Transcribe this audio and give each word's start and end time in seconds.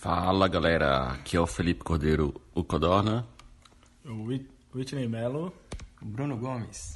Fala 0.00 0.48
galera, 0.48 1.08
aqui 1.08 1.36
é 1.36 1.40
o 1.40 1.46
Felipe 1.46 1.84
Cordeiro, 1.84 2.40
o 2.54 2.64
Codorna. 2.64 3.26
O 4.02 4.26
Whitney 4.74 5.06
Mello. 5.06 5.52
Bruno 6.00 6.38
Gomes. 6.38 6.94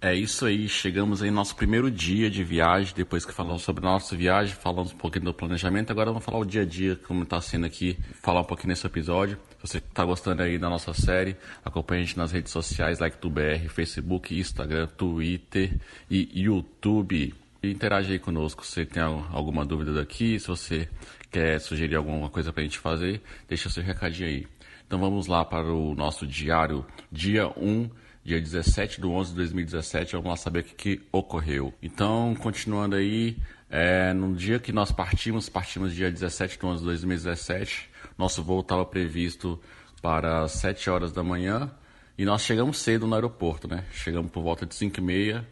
É 0.00 0.14
isso 0.14 0.46
aí, 0.46 0.66
chegamos 0.66 1.22
aí 1.22 1.28
no 1.28 1.36
nosso 1.36 1.54
primeiro 1.54 1.90
dia 1.90 2.30
de 2.30 2.42
viagem, 2.42 2.94
depois 2.96 3.26
que 3.26 3.32
falamos 3.34 3.60
sobre 3.60 3.86
a 3.86 3.90
nossa 3.90 4.16
viagem, 4.16 4.54
falamos 4.54 4.94
um 4.94 4.96
pouquinho 4.96 5.26
do 5.26 5.34
planejamento, 5.34 5.90
agora 5.90 6.12
vamos 6.12 6.24
falar 6.24 6.38
o 6.38 6.46
dia 6.46 6.62
a 6.62 6.64
dia, 6.64 6.96
como 6.96 7.24
está 7.24 7.38
sendo 7.42 7.66
aqui, 7.66 7.98
falar 8.22 8.40
um 8.40 8.44
pouquinho 8.44 8.70
nesse 8.70 8.86
episódio. 8.86 9.38
Se 9.62 9.68
você 9.68 9.78
está 9.78 10.02
gostando 10.02 10.42
aí 10.42 10.56
da 10.58 10.70
nossa 10.70 10.94
série, 10.94 11.36
acompanhe 11.62 12.00
a 12.00 12.04
gente 12.06 12.16
nas 12.16 12.32
redes 12.32 12.52
sociais, 12.52 13.00
like 13.00 13.18
do 13.18 13.28
BR, 13.28 13.68
Facebook, 13.68 14.34
Instagram, 14.34 14.86
Twitter 14.96 15.78
e 16.10 16.40
YouTube. 16.40 17.34
E 17.62 17.70
interage 17.70 18.12
aí 18.12 18.18
conosco 18.18 18.64
se 18.64 18.72
você 18.72 18.86
tem 18.86 19.02
alguma 19.02 19.64
dúvida 19.64 19.94
daqui, 19.94 20.38
se 20.38 20.48
você 20.48 20.86
quer 21.34 21.60
sugerir 21.60 21.96
alguma 21.96 22.30
coisa 22.30 22.52
para 22.52 22.62
a 22.62 22.64
gente 22.64 22.78
fazer, 22.78 23.20
deixa 23.48 23.68
seu 23.68 23.82
recadinho 23.82 24.28
aí. 24.28 24.46
Então 24.86 25.00
vamos 25.00 25.26
lá 25.26 25.44
para 25.44 25.66
o 25.66 25.92
nosso 25.96 26.24
diário, 26.24 26.86
dia 27.10 27.48
1 27.48 27.90
dia 28.24 28.40
17 28.40 29.00
de 29.00 29.06
11 29.06 29.30
de 29.30 29.36
2017. 29.36 30.12
Vamos 30.12 30.30
lá 30.30 30.36
saber 30.36 30.60
o 30.60 30.64
que, 30.64 30.74
que 30.74 31.02
ocorreu. 31.12 31.74
Então, 31.82 32.34
continuando 32.36 32.96
aí, 32.96 33.36
é, 33.68 34.14
no 34.14 34.34
dia 34.34 34.58
que 34.58 34.72
nós 34.72 34.90
partimos, 34.92 35.48
partimos 35.48 35.92
dia 35.92 36.10
17 36.10 36.58
de 36.58 36.64
11 36.64 36.78
de 36.78 36.86
2017, 36.86 37.90
nosso 38.16 38.42
voo 38.42 38.60
estava 38.60 38.86
previsto 38.86 39.60
para 40.00 40.46
7 40.48 40.88
horas 40.88 41.12
da 41.12 41.22
manhã 41.22 41.70
e 42.16 42.24
nós 42.24 42.42
chegamos 42.42 42.78
cedo 42.78 43.06
no 43.06 43.14
aeroporto, 43.14 43.68
né? 43.68 43.84
Chegamos 43.92 44.30
por 44.30 44.42
volta 44.42 44.64
de 44.64 44.74
5 44.74 44.98
e 45.00 45.02
meia 45.02 45.48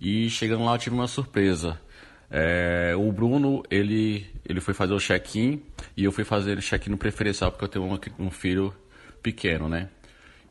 e 0.00 0.28
chegando 0.28 0.64
lá 0.64 0.74
eu 0.74 0.78
tive 0.78 0.96
uma 0.96 1.06
surpresa. 1.06 1.80
É, 2.30 2.94
o 2.96 3.10
Bruno, 3.10 3.62
ele, 3.68 4.26
ele 4.48 4.60
foi 4.60 4.72
fazer 4.72 4.94
o 4.94 5.00
check-in 5.00 5.60
e 5.96 6.04
eu 6.04 6.12
fui 6.12 6.22
fazer 6.22 6.58
o 6.58 6.62
check-in 6.62 6.90
no 6.90 6.98
preferencial 6.98 7.50
porque 7.50 7.64
eu 7.64 7.68
tenho 7.68 7.84
um, 7.84 8.26
um 8.26 8.30
filho 8.30 8.72
pequeno, 9.20 9.68
né? 9.68 9.88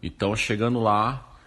Então, 0.04 0.36
chegando 0.36 0.80
lá, 0.80 1.38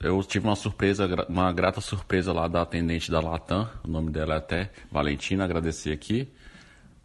eu 0.00 0.22
tive 0.22 0.46
uma 0.46 0.56
surpresa, 0.56 1.08
uma 1.28 1.52
grata 1.52 1.80
surpresa 1.80 2.32
lá 2.32 2.46
da 2.46 2.62
atendente 2.62 3.10
da 3.10 3.20
Latam, 3.20 3.68
o 3.84 3.88
nome 3.88 4.10
dela 4.10 4.34
é 4.34 4.38
até 4.38 4.70
Valentina, 4.90 5.44
agradecer 5.44 5.92
aqui. 5.92 6.28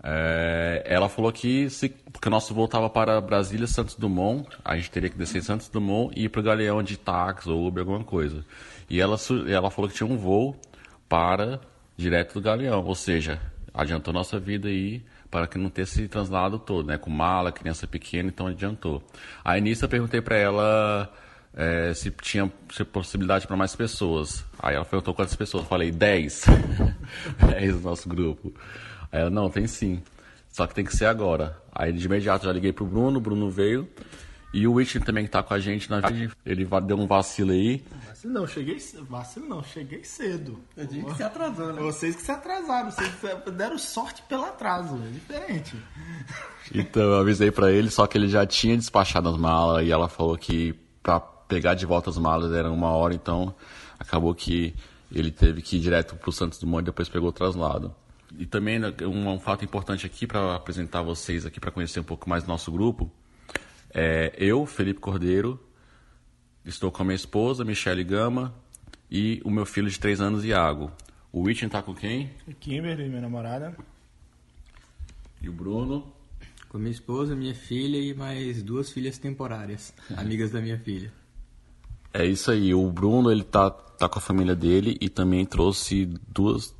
É, 0.03 0.83
ela 0.85 1.09
falou 1.09 1.31
que 1.31 1.69
se, 1.69 1.89
porque 1.89 2.27
o 2.27 2.31
nosso 2.31 2.53
voo 2.53 2.65
estava 2.65 2.89
para 2.89 3.19
Brasília, 3.19 3.65
Santos 3.67 3.95
Dumont, 3.95 4.47
a 4.63 4.75
gente 4.75 4.91
teria 4.91 5.09
que 5.09 5.17
descer 5.17 5.39
em 5.39 5.41
Santos 5.41 5.69
Dumont 5.69 6.13
e 6.15 6.25
ir 6.25 6.30
para 6.30 6.39
o 6.39 6.43
Galeão 6.43 6.83
de 6.83 6.97
táxi 6.97 7.49
ou 7.49 7.67
Uber, 7.67 7.81
alguma 7.81 8.03
coisa. 8.03 8.45
E 8.89 9.02
ela, 9.02 9.17
ela 9.47 9.71
falou 9.71 9.89
que 9.89 9.97
tinha 9.97 10.08
um 10.08 10.17
voo 10.17 10.55
para 11.09 11.59
direto 11.97 12.35
do 12.35 12.41
Galeão, 12.41 12.85
ou 12.85 12.95
seja, 12.95 13.41
adiantou 13.73 14.13
nossa 14.13 14.39
vida 14.39 14.67
aí 14.67 15.03
para 15.29 15.47
que 15.47 15.57
não 15.57 15.69
ter 15.69 15.81
esse 15.81 16.07
translado 16.07 16.57
todo, 16.57 16.87
né? 16.87 16.97
Com 16.97 17.09
mala, 17.09 17.51
criança 17.51 17.85
pequena, 17.85 18.29
então 18.29 18.47
adiantou. 18.47 19.03
Aí 19.43 19.59
nisso 19.59 19.83
eu 19.83 19.89
perguntei 19.89 20.21
para 20.21 20.37
ela 20.37 21.11
é, 21.53 21.93
se 21.93 22.11
tinha 22.11 22.51
se 22.71 22.83
possibilidade 22.85 23.47
para 23.47 23.57
mais 23.57 23.75
pessoas. 23.75 24.45
Aí 24.59 24.75
ela 24.75 24.85
perguntou 24.85 25.13
quantas 25.13 25.35
pessoas. 25.35 25.63
Eu 25.63 25.69
falei, 25.69 25.91
10. 25.91 26.45
10 27.51 27.75
no 27.75 27.81
nosso 27.81 28.07
grupo. 28.07 28.53
Aí 29.11 29.21
ela, 29.21 29.29
não, 29.29 29.49
tem 29.49 29.67
sim. 29.67 30.01
Só 30.49 30.65
que 30.65 30.73
tem 30.73 30.85
que 30.85 30.95
ser 30.95 31.05
agora. 31.05 31.57
Aí 31.73 31.91
de 31.91 32.05
imediato 32.05 32.45
já 32.45 32.51
liguei 32.51 32.71
pro 32.71 32.85
Bruno, 32.85 33.17
o 33.17 33.21
Bruno 33.21 33.49
veio. 33.49 33.87
E 34.53 34.65
o 34.65 34.73
Whitney 34.73 35.03
também 35.03 35.25
que 35.25 35.31
tá 35.31 35.43
com 35.43 35.53
a 35.53 35.59
gente 35.59 35.89
na 35.89 35.99
vida, 35.99 36.33
ele 36.45 36.65
deu 36.85 36.97
um 36.97 37.05
vacilo 37.05 37.51
aí. 37.51 37.83
Vacilo 38.07 38.33
não, 38.33 38.47
cheguei. 38.47 38.77
Vacilo 39.09 39.47
não, 39.47 39.61
cheguei 39.61 40.03
cedo. 40.03 40.59
Eu 40.75 40.85
digo 40.85 41.11
que 41.11 41.17
se 41.17 41.23
atrasou, 41.23 41.73
né? 41.73 41.81
Vocês 41.81 42.15
que 42.15 42.21
se 42.21 42.31
atrasaram, 42.31 42.89
vocês 42.89 43.11
deram 43.53 43.77
sorte 43.77 44.23
pelo 44.23 44.45
atraso, 44.45 44.95
é 45.05 45.11
diferente. 45.11 45.75
Então 46.73 47.01
eu 47.01 47.15
avisei 47.19 47.51
para 47.51 47.71
ele, 47.71 47.89
só 47.89 48.07
que 48.07 48.17
ele 48.17 48.27
já 48.27 48.45
tinha 48.45 48.75
despachado 48.75 49.29
as 49.29 49.37
malas 49.37 49.85
e 49.85 49.91
ela 49.91 50.07
falou 50.07 50.37
que 50.37 50.73
pra 51.03 51.19
pegar 51.19 51.73
de 51.75 51.85
volta 51.85 52.09
as 52.09 52.17
malas 52.17 52.51
era 52.53 52.71
uma 52.71 52.89
hora, 52.89 53.13
então 53.13 53.53
acabou 53.99 54.33
que 54.33 54.73
ele 55.11 55.31
teve 55.31 55.61
que 55.61 55.77
ir 55.77 55.80
direto 55.80 56.15
para 56.15 56.30
o 56.30 56.33
Santos 56.33 56.59
Dumont 56.59 56.81
e 56.81 56.86
depois 56.86 57.07
pegou 57.07 57.30
o 57.30 57.33
traslado. 57.33 57.93
E 58.37 58.45
também 58.45 58.80
né, 58.80 58.93
um, 59.03 59.30
um 59.30 59.39
fato 59.39 59.63
importante 59.63 60.05
aqui 60.05 60.27
para 60.27 60.55
apresentar 60.55 61.02
vocês 61.02 61.45
aqui 61.45 61.59
para 61.59 61.71
conhecer 61.71 61.99
um 61.99 62.03
pouco 62.03 62.30
mais 62.30 62.43
do 62.43 62.47
nosso 62.47 62.71
grupo. 62.71 63.09
É, 63.99 64.31
eu, 64.37 64.63
Felipe 64.67 64.99
Cordeiro, 64.99 65.59
estou 66.63 66.91
com 66.91 67.02
a 67.02 67.05
minha 67.05 67.15
esposa, 67.15 67.65
Michele 67.65 68.03
Gama, 68.03 68.53
e 69.09 69.41
o 69.43 69.49
meu 69.49 69.65
filho 69.65 69.89
de 69.89 69.99
3 69.99 70.21
anos, 70.21 70.45
Iago. 70.45 70.91
O 71.33 71.41
Whitney 71.41 71.65
está 71.65 71.81
com 71.81 71.95
quem? 71.95 72.30
Kimberly, 72.59 73.09
minha 73.09 73.21
namorada. 73.21 73.75
E 75.41 75.49
o 75.49 75.52
Bruno? 75.52 76.13
Com 76.69 76.77
minha 76.77 76.91
esposa, 76.91 77.36
minha 77.36 77.55
filha 77.55 77.97
e 77.97 78.13
mais 78.13 78.61
duas 78.61 78.91
filhas 78.91 79.17
temporárias, 79.17 79.91
amigas 80.15 80.52
da 80.52 80.61
minha 80.61 80.77
filha. 80.77 81.11
É 82.13 82.23
isso 82.23 82.52
aí. 82.52 82.75
O 82.75 82.91
Bruno, 82.91 83.31
ele 83.31 83.43
tá, 83.43 83.71
tá 83.71 84.07
com 84.07 84.19
a 84.19 84.21
família 84.21 84.55
dele 84.55 84.95
e 85.02 85.09
também 85.09 85.43
trouxe 85.43 86.05
duas, 86.27 86.71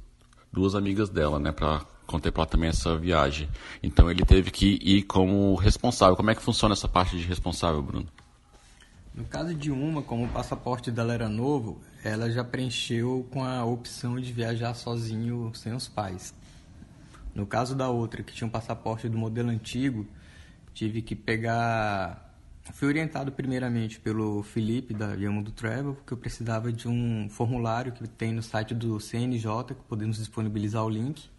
duas 0.54 0.76
amigas 0.76 1.10
dela, 1.10 1.40
né, 1.40 1.52
para 1.52 1.84
contemplar 2.08 2.48
também 2.48 2.70
essa 2.70 2.98
viagem. 2.98 3.48
Então 3.84 4.10
ele 4.10 4.26
teve 4.26 4.50
que 4.50 4.80
ir 4.82 5.04
como 5.04 5.54
responsável. 5.56 6.16
Como 6.16 6.32
é 6.32 6.36
que 6.36 6.42
funciona 6.42 6.74
essa 6.74 6.88
parte 6.88 7.16
de 7.18 7.24
responsável, 7.24 7.84
Bruno? 7.84 8.08
No 9.14 9.26
caso 9.26 9.54
de 9.54 9.72
uma, 9.72 10.02
como 10.02 10.26
o 10.26 10.30
passaporte 10.30 10.90
dela 10.90 11.14
era 11.14 11.28
novo, 11.28 11.82
ela 12.04 12.32
já 12.32 12.44
preencheu 12.44 13.28
com 13.32 13.44
a 13.44 13.66
opção 13.66 14.20
de 14.20 14.32
viajar 14.32 14.74
sozinho 14.74 15.52
sem 15.54 15.74
os 15.74 15.88
pais. 15.88 16.34
No 17.36 17.46
caso 17.46 17.76
da 17.76 17.90
outra, 17.90 18.24
que 18.24 18.34
tinha 18.34 18.48
um 18.48 18.52
passaporte 18.52 19.10
do 19.10 19.18
modelo 19.18 19.50
antigo, 19.50 20.08
tive 20.74 21.02
que 21.02 21.16
pegar 21.16 22.28
Fui 22.74 22.88
orientado 22.88 23.32
primeiramente 23.32 24.00
pelo 24.00 24.44
Felipe 24.44 24.94
da 24.94 25.16
do 25.16 25.52
Travel, 25.52 25.96
porque 25.96 26.14
eu 26.14 26.18
precisava 26.18 26.72
de 26.72 26.88
um 26.88 27.30
formulário 27.30 27.92
que 27.92 28.08
tem 28.08 28.34
no 28.34 28.44
site 28.44 28.74
do 28.74 29.00
CNJ, 29.00 29.50
que 29.70 29.84
podemos 29.88 30.18
disponibilizar 30.18 30.84
o 30.84 30.90
link. 30.90 31.30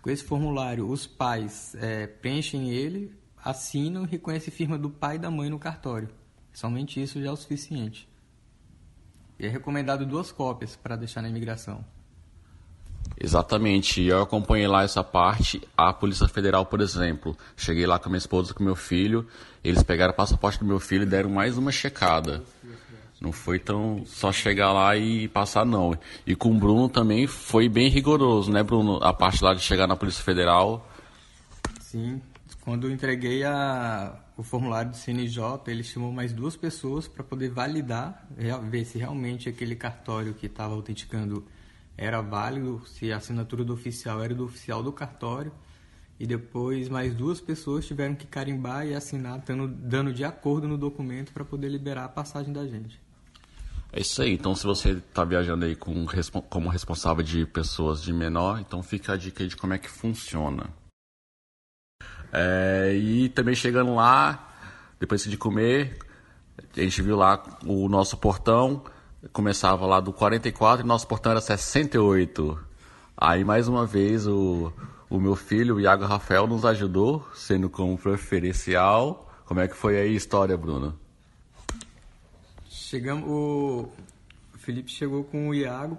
Com 0.00 0.10
esse 0.10 0.22
formulário, 0.24 0.88
os 0.88 1.06
pais 1.06 1.74
é, 1.76 2.06
preenchem 2.06 2.70
ele, 2.70 3.12
assinam 3.44 4.04
e 4.04 4.06
reconhecem 4.06 4.52
a 4.52 4.56
firma 4.56 4.78
do 4.78 4.90
pai 4.90 5.16
e 5.16 5.18
da 5.18 5.30
mãe 5.30 5.50
no 5.50 5.58
cartório. 5.58 6.08
Somente 6.52 7.02
isso 7.02 7.20
já 7.20 7.28
é 7.28 7.32
o 7.32 7.36
suficiente. 7.36 8.08
E 9.38 9.46
é 9.46 9.48
recomendado 9.48 10.04
duas 10.04 10.32
cópias 10.32 10.76
para 10.76 10.96
deixar 10.96 11.22
na 11.22 11.28
imigração. 11.28 11.84
Exatamente, 13.20 14.02
eu 14.02 14.22
acompanhei 14.22 14.66
lá 14.66 14.82
essa 14.82 15.02
parte. 15.02 15.60
A 15.76 15.92
Polícia 15.92 16.28
Federal, 16.28 16.66
por 16.66 16.80
exemplo, 16.80 17.36
cheguei 17.56 17.86
lá 17.86 17.98
com 17.98 18.08
minha 18.08 18.18
esposa, 18.18 18.54
com 18.54 18.62
meu 18.62 18.76
filho, 18.76 19.26
eles 19.62 19.82
pegaram 19.82 20.12
o 20.12 20.16
passaporte 20.16 20.58
do 20.58 20.64
meu 20.64 20.78
filho 20.78 21.02
e 21.02 21.06
deram 21.06 21.30
mais 21.30 21.56
uma 21.56 21.72
checada. 21.72 22.42
Não 23.20 23.32
foi 23.32 23.58
tão 23.58 24.04
só 24.06 24.30
chegar 24.30 24.72
lá 24.72 24.96
e 24.96 25.26
passar, 25.28 25.64
não. 25.64 25.98
E 26.26 26.36
com 26.36 26.52
o 26.52 26.58
Bruno 26.58 26.88
também 26.88 27.26
foi 27.26 27.68
bem 27.68 27.88
rigoroso, 27.88 28.50
né, 28.52 28.62
Bruno? 28.62 28.98
A 29.02 29.12
parte 29.12 29.42
lá 29.42 29.54
de 29.54 29.60
chegar 29.60 29.88
na 29.88 29.96
Polícia 29.96 30.22
Federal. 30.22 30.88
Sim, 31.80 32.20
quando 32.60 32.86
eu 32.86 32.92
entreguei 32.92 33.42
a, 33.44 34.14
o 34.36 34.42
formulário 34.42 34.90
do 34.90 34.96
CNJ, 34.96 35.42
ele 35.66 35.82
chamou 35.82 36.12
mais 36.12 36.32
duas 36.32 36.56
pessoas 36.56 37.08
para 37.08 37.24
poder 37.24 37.50
validar, 37.50 38.28
ver 38.70 38.84
se 38.84 38.98
realmente 38.98 39.48
aquele 39.48 39.74
cartório 39.74 40.34
que 40.34 40.46
estava 40.46 40.74
autenticando 40.74 41.44
era 41.96 42.20
válido 42.20 42.80
se 42.86 43.10
a 43.10 43.16
assinatura 43.16 43.64
do 43.64 43.72
oficial 43.72 44.22
era 44.22 44.32
do 44.32 44.44
oficial 44.44 44.82
do 44.82 44.92
cartório 44.92 45.52
e 46.20 46.26
depois 46.26 46.88
mais 46.88 47.14
duas 47.14 47.40
pessoas 47.40 47.86
tiveram 47.86 48.14
que 48.14 48.26
carimbar 48.26 48.86
e 48.86 48.94
assinar 48.94 49.40
dando, 49.40 49.66
dando 49.66 50.12
de 50.12 50.24
acordo 50.24 50.68
no 50.68 50.78
documento 50.78 51.32
para 51.32 51.44
poder 51.44 51.68
liberar 51.68 52.04
a 52.04 52.08
passagem 52.08 52.52
da 52.52 52.66
gente. 52.66 53.00
É 53.92 54.00
isso 54.00 54.20
aí. 54.22 54.34
Então, 54.34 54.54
se 54.54 54.64
você 54.64 54.90
está 54.90 55.24
viajando 55.24 55.64
aí 55.64 55.74
com, 55.74 56.06
como 56.48 56.68
responsável 56.68 57.22
de 57.22 57.46
pessoas 57.46 58.02
de 58.02 58.12
menor, 58.12 58.60
então 58.60 58.82
fica 58.82 59.14
a 59.14 59.16
dica 59.16 59.42
aí 59.42 59.48
de 59.48 59.56
como 59.56 59.72
é 59.72 59.78
que 59.78 59.88
funciona. 59.88 60.70
É, 62.32 62.94
e 62.94 63.28
também 63.30 63.54
chegando 63.54 63.94
lá, 63.94 64.54
depois 65.00 65.24
de 65.24 65.36
comer, 65.36 65.98
a 66.76 66.80
gente 66.80 67.00
viu 67.00 67.16
lá 67.16 67.42
o 67.64 67.88
nosso 67.88 68.16
portão 68.16 68.84
começava 69.32 69.86
lá 69.86 70.00
do 70.00 70.12
44 70.12 70.84
e 70.84 70.88
nosso 70.88 71.06
portão 71.06 71.32
era 71.32 71.40
68. 71.40 72.58
Aí 73.16 73.44
mais 73.44 73.66
uma 73.68 73.84
vez 73.84 74.26
o, 74.26 74.72
o 75.10 75.18
meu 75.18 75.34
filho, 75.34 75.76
o 75.76 75.80
Iago 75.80 76.04
Rafael, 76.04 76.46
nos 76.46 76.64
ajudou, 76.64 77.26
sendo 77.34 77.68
como 77.68 77.98
preferencial. 77.98 79.28
Como 79.44 79.60
é 79.60 79.66
que 79.66 79.76
foi 79.76 79.98
aí 79.98 80.10
a 80.10 80.16
história, 80.16 80.56
Bruno? 80.56 80.98
Chegamos, 82.88 83.28
o 83.28 83.90
Felipe 84.54 84.90
chegou 84.90 85.22
com 85.22 85.50
o 85.50 85.54
Iago, 85.54 85.98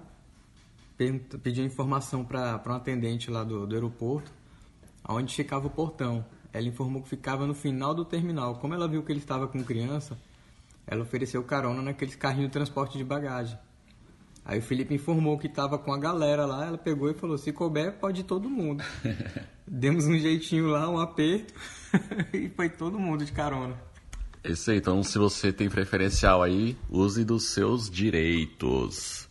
pediu 1.40 1.64
informação 1.64 2.24
para 2.24 2.60
um 2.66 2.72
atendente 2.72 3.30
lá 3.30 3.44
do, 3.44 3.64
do 3.64 3.76
aeroporto, 3.76 4.32
onde 5.08 5.32
ficava 5.32 5.68
o 5.68 5.70
portão. 5.70 6.26
Ela 6.52 6.66
informou 6.66 7.00
que 7.00 7.08
ficava 7.08 7.46
no 7.46 7.54
final 7.54 7.94
do 7.94 8.04
terminal. 8.04 8.56
Como 8.56 8.74
ela 8.74 8.88
viu 8.88 9.04
que 9.04 9.12
ele 9.12 9.20
estava 9.20 9.46
com 9.46 9.62
criança, 9.62 10.18
ela 10.84 11.02
ofereceu 11.02 11.44
carona 11.44 11.80
naqueles 11.80 12.16
carrinhos 12.16 12.48
de 12.48 12.54
transporte 12.54 12.98
de 12.98 13.04
bagagem. 13.04 13.56
Aí 14.44 14.58
o 14.58 14.62
Felipe 14.62 14.92
informou 14.92 15.38
que 15.38 15.46
estava 15.46 15.78
com 15.78 15.92
a 15.92 15.98
galera 15.98 16.44
lá, 16.44 16.66
ela 16.66 16.78
pegou 16.78 17.08
e 17.08 17.14
falou: 17.14 17.38
se 17.38 17.52
couber, 17.52 18.00
pode 18.00 18.22
ir 18.22 18.24
todo 18.24 18.50
mundo. 18.50 18.82
Demos 19.64 20.06
um 20.06 20.18
jeitinho 20.18 20.66
lá, 20.66 20.90
um 20.90 20.98
aperto, 20.98 21.54
e 22.34 22.48
foi 22.48 22.68
todo 22.68 22.98
mundo 22.98 23.24
de 23.24 23.30
carona. 23.30 23.89
Isso 24.42 24.70
aí, 24.70 24.78
então 24.78 25.02
se 25.02 25.18
você 25.18 25.52
tem 25.52 25.68
preferencial 25.68 26.42
aí, 26.42 26.76
use 26.88 27.24
dos 27.24 27.48
seus 27.48 27.90
direitos. 27.90 29.28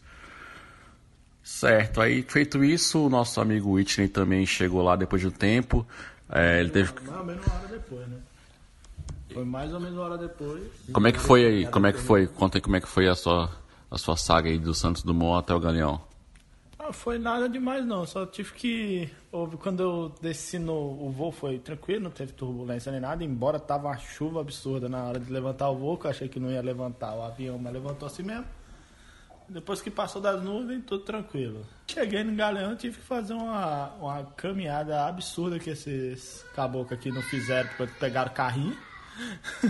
Certo, 1.43 1.99
aí 1.99 2.21
feito 2.21 2.63
isso, 2.63 3.05
o 3.05 3.09
nosso 3.09 3.41
amigo 3.41 3.71
Whitney 3.71 4.07
também 4.07 4.45
chegou 4.45 4.83
lá 4.83 4.95
depois 4.95 5.21
de 5.21 5.27
um 5.27 5.31
tempo. 5.31 5.85
É, 6.29 6.59
ele 6.59 6.69
teve. 6.69 6.93
Mais 7.01 7.17
ou 7.17 7.25
menos 7.25 7.45
uma 7.47 7.55
hora 7.55 7.67
depois, 7.67 8.07
né? 8.07 8.17
Foi 9.33 9.45
mais 9.45 9.73
ou 9.73 9.79
menos 9.79 9.97
uma 9.97 10.05
hora 10.05 10.17
depois. 10.17 10.63
Como 10.91 11.07
é 11.07 11.11
que 11.11 11.19
foi 11.19 11.45
aí? 11.45 11.67
Como 11.67 11.87
é 11.87 11.91
que 11.91 11.99
foi? 11.99 12.27
Conta 12.27 12.57
aí 12.57 12.61
como 12.61 12.75
é 12.75 12.81
que 12.81 12.87
foi 12.87 13.07
a 13.07 13.15
sua, 13.15 13.49
a 13.89 13.97
sua 13.97 14.15
saga 14.15 14.49
aí 14.49 14.59
do 14.59 14.73
Santos 14.73 15.03
Dumont 15.03 15.39
até 15.39 15.53
o 15.53 15.59
Galeão. 15.59 16.01
Foi 16.91 17.19
nada 17.19 17.47
demais 17.47 17.85
não, 17.85 18.05
só 18.05 18.25
tive 18.25 18.53
que. 18.53 19.09
Houve, 19.31 19.57
quando 19.57 19.81
eu 19.81 20.15
desci 20.21 20.57
no. 20.57 20.73
O 20.73 21.11
voo 21.11 21.31
foi 21.31 21.59
tranquilo, 21.59 22.03
não 22.03 22.11
teve 22.11 22.33
turbulência 22.33 22.91
nem 22.91 23.01
nada, 23.01 23.23
embora 23.23 23.59
tava 23.59 23.87
uma 23.87 23.97
chuva 23.97 24.41
absurda 24.41 24.89
na 24.89 25.03
hora 25.03 25.19
de 25.19 25.31
levantar 25.31 25.69
o 25.69 25.75
voo, 25.75 25.97
que 25.97 26.07
eu 26.07 26.11
achei 26.11 26.27
que 26.27 26.39
não 26.39 26.51
ia 26.51 26.61
levantar 26.61 27.15
o 27.15 27.21
avião, 27.21 27.57
mas 27.57 27.73
levantou 27.73 28.07
assim 28.07 28.23
mesmo. 28.23 28.45
Depois 29.47 29.81
que 29.81 29.89
passou 29.89 30.21
das 30.21 30.43
nuvens, 30.43 30.83
tudo 30.85 31.03
tranquilo. 31.03 31.65
Cheguei 31.87 32.23
no 32.23 32.35
Galeão, 32.35 32.75
tive 32.75 32.97
que 32.97 33.03
fazer 33.03 33.33
uma, 33.33 33.89
uma 33.95 34.23
caminhada 34.37 35.07
absurda 35.07 35.57
que 35.57 35.71
esses 35.71 36.45
caboclos 36.55 36.99
aqui 36.99 37.11
não 37.11 37.21
fizeram, 37.23 37.69
porque 37.75 37.93
pegaram 37.99 38.31
carrinho. 38.31 38.77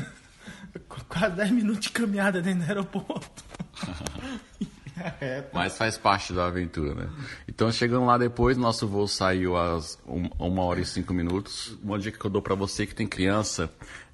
Quase 1.07 1.36
10 1.36 1.51
minutos 1.51 1.81
de 1.81 1.92
caminhada 1.92 2.42
dentro 2.42 2.66
do 2.66 2.68
aeroporto. 2.68 3.44
É, 5.22 5.44
Mas 5.54 5.78
faz 5.78 5.98
parte 5.98 6.34
da 6.34 6.48
aventura, 6.48 6.94
né? 6.94 7.10
Então, 7.48 7.72
chegando 7.72 8.06
lá 8.06 8.18
depois, 8.18 8.57
nosso 8.57 8.88
voo 8.88 9.07
saiu 9.07 9.57
às 9.57 9.98
1 10.07 10.60
hora 10.60 10.80
e 10.80 10.86
5 10.86 11.13
minutos. 11.13 11.78
Uma 11.84 12.00
dica 12.00 12.18
que 12.18 12.25
eu 12.25 12.30
dou 12.30 12.42
para 12.42 12.56
você 12.56 12.86
que 12.86 12.96
tem 12.96 13.07
criança, 13.07 13.69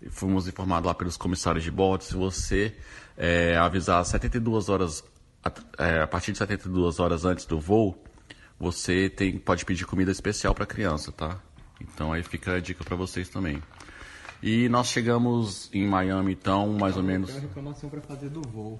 fomos 0.09 0.47
informados 0.47 0.87
lá 0.87 0.93
pelos 0.93 1.17
comissários 1.17 1.63
de 1.63 1.71
bordo, 1.71 2.03
se 2.03 2.15
você 2.15 2.75
é, 3.17 3.55
avisar 3.57 4.03
72 4.05 4.69
horas 4.69 5.03
é, 5.77 6.01
a 6.01 6.07
partir 6.07 6.31
de 6.31 6.39
72 6.39 6.99
horas 6.99 7.23
antes 7.23 7.45
do 7.45 7.59
voo, 7.59 7.95
você 8.59 9.09
tem, 9.09 9.37
pode 9.37 9.65
pedir 9.65 9.85
comida 9.85 10.11
especial 10.11 10.55
para 10.55 10.65
criança, 10.65 11.11
tá? 11.11 11.39
Então 11.79 12.11
aí 12.11 12.23
fica 12.23 12.53
a 12.55 12.59
dica 12.59 12.83
para 12.83 12.95
vocês 12.95 13.29
também. 13.29 13.61
E 14.41 14.69
nós 14.69 14.87
chegamos 14.87 15.69
em 15.73 15.87
Miami, 15.87 16.33
então, 16.33 16.73
mais 16.73 16.97
ou 16.97 17.03
menos. 17.03 17.29
Tem 17.29 17.39
uma 17.39 17.47
reclamação 17.47 17.89
para 17.89 18.01
fazer 18.01 18.29
do 18.29 18.41
voo 18.41 18.79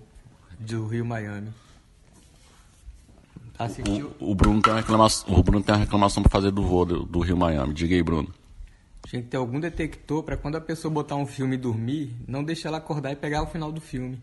do 0.59 0.87
Rio 0.87 1.05
Miami. 1.05 1.49
Assistiu? 3.57 4.11
O, 4.19 4.31
o, 4.31 4.35
Bruno 4.35 4.61
tem 4.61 4.73
uma 4.73 4.79
reclamação, 4.79 5.33
o 5.33 5.43
Bruno 5.43 5.63
tem 5.63 5.73
uma 5.73 5.81
reclamação 5.81 6.21
para 6.21 6.31
fazer 6.31 6.51
do 6.51 6.63
voo 6.63 6.85
do, 6.85 7.03
do 7.03 7.19
Rio 7.19 7.37
Miami. 7.37 7.73
Diga 7.73 7.95
aí, 7.95 8.03
Bruno. 8.03 8.31
Tinha 9.07 9.21
que 9.21 9.29
ter 9.29 9.37
algum 9.37 9.59
detector 9.59 10.23
para 10.23 10.35
quando 10.35 10.55
a 10.55 10.61
pessoa 10.61 10.91
botar 10.91 11.15
um 11.15 11.27
filme 11.27 11.55
e 11.55 11.57
dormir, 11.57 12.15
não 12.27 12.43
deixar 12.43 12.69
ela 12.69 12.79
acordar 12.79 13.11
e 13.11 13.15
pegar 13.15 13.43
o 13.43 13.47
final 13.47 13.71
do 13.71 13.79
filme. 13.79 14.19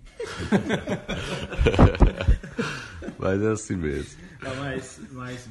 mas 3.18 3.42
é 3.42 3.52
assim 3.52 3.76
mesmo. 3.76 4.20
Não, 4.42 4.56
mas, 4.56 5.00
mas 5.12 5.48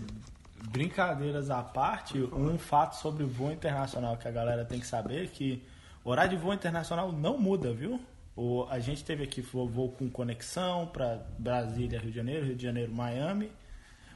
brincadeiras 0.69 1.50
à 1.50 1.63
parte, 1.63 2.22
um 2.34 2.57
fato 2.57 2.98
sobre 2.98 3.24
o 3.24 3.27
voo 3.27 3.51
internacional 3.51 4.18
que 4.18 4.27
a 4.27 4.31
galera 4.31 4.66
tem 4.66 4.80
que 4.80 4.88
saber 4.88 5.24
é 5.24 5.27
que 5.27 5.63
o 6.04 6.10
horário 6.10 6.38
de 6.38 6.44
voo 6.44 6.54
internacional 6.54 7.12
não 7.12 7.38
muda, 7.38 7.74
viu? 7.74 8.00
O, 8.36 8.66
a 8.69 8.80
gente 8.80 9.04
teve 9.04 9.24
aqui 9.24 9.42
voo, 9.42 9.68
voo 9.68 9.92
com 9.92 10.10
conexão 10.10 10.88
para 10.88 11.25
Brasília, 11.39 12.00
Rio 12.00 12.12
de 12.12 12.18
Janeiro, 12.18 12.45
Rio 12.48 12.56
de 12.56 12.63
Janeiro, 12.63 12.94
Miami. 12.94 13.50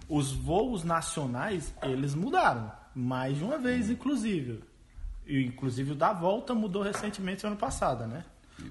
Os 0.07 0.31
voos 0.31 0.84
nacionais, 0.84 1.74
eles 1.81 2.13
mudaram. 2.13 2.72
Mais 2.94 3.38
de 3.38 3.44
uma 3.44 3.57
vez, 3.57 3.90
inclusive. 3.90 4.63
E, 5.25 5.46
inclusive 5.46 5.92
o 5.92 5.96
da 5.96 6.13
volta 6.13 6.54
mudou 6.54 6.84
recentemente 6.84 7.46
ano 7.46 7.57
passado, 7.57 8.06
né? 8.06 8.24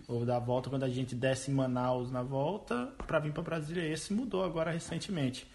O 0.08 0.24
da 0.24 0.38
volta 0.38 0.70
quando 0.70 0.84
a 0.84 0.88
gente 0.88 1.14
desce 1.14 1.50
em 1.50 1.54
Manaus 1.54 2.10
na 2.10 2.22
volta 2.22 2.92
para 3.06 3.18
vir 3.18 3.32
para 3.32 3.42
Brasília, 3.42 3.86
esse 3.86 4.14
mudou 4.14 4.44
agora 4.44 4.70
recentemente. 4.70 5.46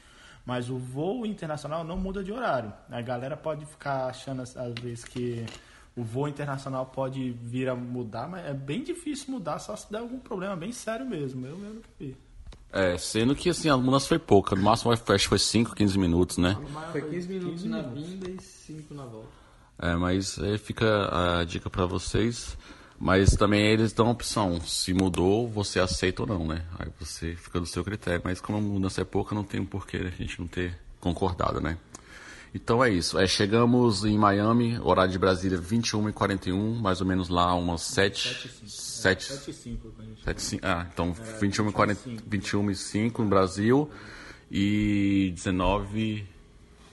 Mas 0.46 0.70
o 0.70 0.78
voo 0.78 1.26
internacional 1.26 1.84
não 1.84 1.98
muda 1.98 2.24
de 2.24 2.32
horário. 2.32 2.72
A 2.90 3.02
galera 3.02 3.36
pode 3.36 3.66
ficar 3.66 4.08
achando 4.08 4.42
às 4.42 4.74
vezes 4.82 5.04
que 5.04 5.46
o 5.96 6.04
voo 6.04 6.28
internacional 6.28 6.86
pode 6.86 7.32
vir 7.32 7.70
a 7.70 7.76
mudar, 7.76 8.28
mas 8.28 8.46
é 8.46 8.54
bem 8.54 8.84
difícil 8.84 9.32
mudar 9.32 9.60
só 9.60 9.76
se 9.76 9.92
der 9.92 10.00
algum 10.00 10.20
problema 10.20 10.56
bem 10.56 10.72
sério 10.72 11.06
mesmo. 11.06 11.46
Eu 11.46 11.58
mesmo 11.58 11.82
que 11.82 11.90
vi. 12.06 12.18
É, 12.72 12.98
sendo 12.98 13.36
que 13.36 13.50
assim, 13.50 13.70
a 13.70 13.78
mudança 13.78 14.08
foi 14.08 14.20
pouca. 14.20 14.56
No 14.56 14.62
máximo 14.62 14.92
acho 14.92 15.04
que 15.04 15.28
foi 15.28 15.40
5, 15.40 15.76
15 15.76 15.98
minutos, 15.98 16.38
né? 16.38 16.58
Foi 16.92 17.02
15 17.02 17.28
minutos 17.28 17.64
15 17.64 17.68
na 17.68 17.82
vinda 17.82 18.30
e 18.30 18.42
5 18.42 18.94
na 18.94 19.06
volta. 19.06 19.28
É, 19.82 19.96
mas 19.96 20.38
aí 20.40 20.58
fica 20.58 21.40
a 21.40 21.44
dica 21.44 21.70
para 21.70 21.86
vocês. 21.86 22.58
Mas 23.00 23.32
também 23.32 23.66
eles 23.66 23.94
dão 23.94 24.08
a 24.08 24.12
opção. 24.12 24.60
Se 24.60 24.94
mudou, 24.94 25.48
você 25.48 25.80
aceita 25.80 26.24
ou 26.24 26.28
não, 26.28 26.46
né? 26.46 26.66
Aí 26.78 26.90
você 27.00 27.34
fica 27.34 27.60
do 27.60 27.66
seu 27.66 27.84
critério. 27.84 28.22
Mas 28.24 28.42
como 28.42 28.58
a 28.58 28.62
mudança 28.62 29.02
é 29.02 29.06
pouca, 29.06 29.34
não 29.34 29.44
tem 29.44 29.64
porquê 29.64 29.98
a 29.98 30.10
gente 30.10 30.40
não 30.40 30.48
ter 30.48 30.78
concordado, 31.00 31.62
né? 31.62 31.78
Então 32.54 32.84
é 32.84 32.90
isso. 32.90 33.18
É, 33.20 33.28
chegamos 33.28 34.04
em 34.04 34.18
Miami, 34.18 34.80
horário 34.80 35.12
de 35.12 35.20
Brasília 35.20 35.60
21h41, 35.60 36.80
mais 36.80 37.02
ou 37.02 37.08
menos 37.08 37.30
lá 37.30 37.54
umas 37.54 37.82
7. 37.82 38.50
7 38.66 38.70
7 38.70 39.54
7 40.24 40.42
5. 40.42 40.66
Ah, 40.66 40.86
então 40.92 41.16
é, 41.20 41.40
21 41.40 41.70
h 41.70 41.98
21 42.28 42.74
5 42.74 43.24
no 43.24 43.30
Brasil 43.30 43.90
e 44.52 45.32
19 45.36 46.28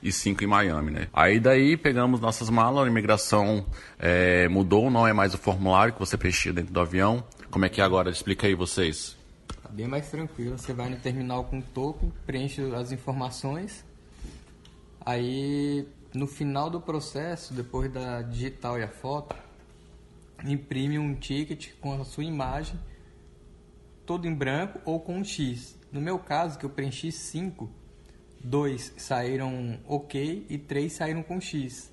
e 0.02 0.12
5 0.12 0.44
em 0.44 0.46
Miami, 0.46 0.90
né? 0.92 1.08
Aí 1.12 1.40
daí 1.40 1.76
pegamos 1.76 2.20
nossas 2.20 2.50
malas, 2.50 2.84
a 2.86 2.90
imigração 2.90 3.66
é, 3.98 4.46
mudou, 4.48 4.90
não 4.90 5.06
é 5.06 5.12
mais 5.12 5.34
o 5.34 5.38
formulário 5.38 5.94
que 5.94 5.98
você 5.98 6.16
preenchia 6.16 6.52
dentro 6.52 6.72
do 6.72 6.80
avião. 6.80 7.24
Como 7.50 7.64
é 7.64 7.68
que 7.68 7.80
é 7.80 7.84
agora? 7.84 8.10
Explica 8.10 8.46
aí 8.46 8.54
vocês. 8.54 9.16
Tá 9.62 9.70
bem 9.70 9.88
mais 9.88 10.08
tranquilo, 10.08 10.58
você 10.58 10.72
vai 10.72 10.90
no 10.90 10.96
terminal 10.96 11.44
com 11.44 11.58
o 11.58 11.62
token, 11.62 12.12
preenche 12.26 12.62
as 12.74 12.92
informações, 12.92 13.84
aí 15.06 15.88
no 16.12 16.26
final 16.26 16.68
do 16.68 16.80
processo, 16.80 17.54
depois 17.54 17.90
da 17.92 18.22
digital 18.22 18.78
e 18.78 18.82
a 18.82 18.88
foto, 18.88 19.36
imprime 20.44 20.98
um 20.98 21.14
ticket 21.14 21.72
com 21.80 21.92
a 21.92 22.04
sua 22.04 22.24
imagem, 22.24 22.78
todo 24.04 24.26
em 24.26 24.34
branco 24.34 24.80
ou 24.84 24.98
com 24.98 25.16
um 25.16 25.24
X. 25.24 25.78
No 25.92 26.00
meu 26.00 26.18
caso, 26.18 26.58
que 26.58 26.66
eu 26.66 26.70
preenchi 26.70 27.12
5, 27.12 27.70
dois 28.42 28.92
saíram 28.96 29.78
ok 29.86 30.46
e 30.50 30.58
três 30.58 30.94
saíram 30.94 31.22
com 31.22 31.40
X. 31.40 31.92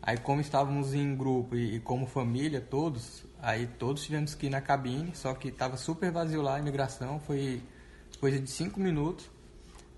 Aí 0.00 0.16
como 0.16 0.40
estávamos 0.40 0.94
em 0.94 1.14
grupo 1.14 1.54
e, 1.54 1.76
e, 1.76 1.80
como 1.80 2.06
família 2.06 2.60
todos, 2.60 3.24
aí 3.42 3.66
todos 3.66 4.04
tivemos 4.04 4.34
que 4.34 4.46
ir 4.46 4.50
na 4.50 4.60
cabine, 4.60 5.14
só 5.14 5.34
que 5.34 5.48
estava 5.48 5.76
super 5.76 6.10
vazio 6.10 6.40
lá 6.40 6.56
a 6.56 6.58
imigração, 6.58 7.20
foi 7.20 7.60
coisa 8.20 8.38
de 8.38 8.48
cinco 8.48 8.80
minutos. 8.80 9.28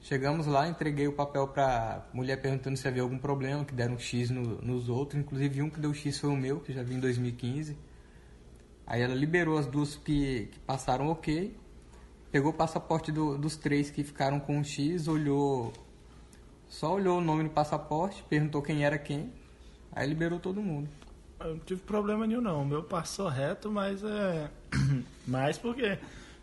Chegamos 0.01 0.47
lá, 0.47 0.67
entreguei 0.69 1.07
o 1.07 1.13
papel 1.13 1.47
para 1.49 2.07
mulher 2.13 2.41
perguntando 2.41 2.77
se 2.77 2.89
havia 2.89 3.03
algum 3.03 3.19
problema, 3.19 3.65
que 3.65 3.75
deram 3.75 3.99
X 3.99 4.31
no, 4.31 4.61
nos 4.63 4.89
outros, 4.89 5.21
inclusive 5.21 5.63
um 5.63 5.71
que 5.71 5.79
deu 5.79 5.93
X 5.93 6.19
foi 6.19 6.31
o 6.31 6.37
meu, 6.37 6.61
que 6.61 6.73
já 6.73 6.83
vi 6.83 6.95
em 6.95 7.01
2015. 7.01 7.77
Aí 8.87 9.03
ela 9.03 9.15
liberou 9.15 9.59
as 9.59 9.67
duas 9.67 9.97
que, 9.97 10.49
que 10.53 10.59
passaram 10.61 11.09
ok 11.09 11.55
pegou 12.31 12.51
o 12.51 12.55
passaporte 12.55 13.11
do, 13.11 13.37
dos 13.37 13.57
três 13.57 13.91
que 13.91 14.05
ficaram 14.05 14.39
com 14.39 14.59
um 14.59 14.65
X, 14.65 15.09
olhou. 15.09 15.73
Só 16.69 16.95
olhou 16.95 17.19
o 17.19 17.21
nome 17.21 17.43
no 17.43 17.51
passaporte, 17.51 18.25
perguntou 18.29 18.63
quem 18.63 18.85
era 18.85 18.97
quem, 18.97 19.33
aí 19.93 20.09
liberou 20.09 20.39
todo 20.39 20.63
mundo. 20.63 20.89
Eu 21.41 21.55
não 21.55 21.59
tive 21.59 21.81
problema 21.81 22.27
nenhum 22.27 22.41
não. 22.41 22.63
O 22.63 22.67
meu 22.67 22.83
passou 22.83 23.29
reto, 23.29 23.71
mas 23.71 24.05
é. 24.05 24.51
mais 25.27 25.59
porque 25.59 25.99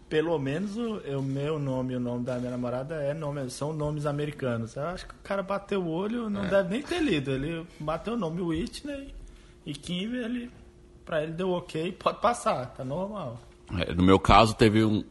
pelo 0.10 0.38
menos 0.40 0.78
o, 0.78 0.98
o 1.18 1.22
meu 1.22 1.60
nome 1.60 1.94
e 1.94 1.98
o 1.98 2.00
nome 2.00 2.24
da 2.24 2.38
minha 2.38 2.52
namorada 2.52 2.96
é 2.96 3.14
nome, 3.14 3.50
são 3.50 3.74
nomes 3.74 4.06
americanos. 4.06 4.76
Eu 4.76 4.84
acho 4.88 5.06
que 5.06 5.14
o 5.14 5.24
cara 5.24 5.44
bateu 5.44 5.82
o 5.82 5.90
olho, 5.90 6.30
não 6.30 6.46
é. 6.46 6.48
deve 6.48 6.70
nem 6.70 6.82
ter 6.82 7.02
lido. 7.02 7.32
Ele 7.32 7.66
bateu 7.80 8.14
o 8.14 8.18
nome 8.18 8.42
Whitney 8.42 9.14
e 9.66 9.74
Kim, 9.74 10.14
ele, 10.16 10.50
pra 11.06 11.24
ele 11.24 11.34
deu 11.34 11.52
ok, 11.52 11.92
pode 11.92 12.22
passar, 12.22 12.68
tá 12.68 12.86
normal. 12.86 13.40
É, 13.80 13.94
no 13.94 14.04
meu 14.04 14.18
caso, 14.18 14.56
teve 14.56 14.84
um, 14.84 15.04